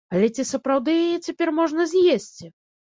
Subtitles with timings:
[0.13, 2.45] Але ці сапраўды яе цяпер можна з'есці?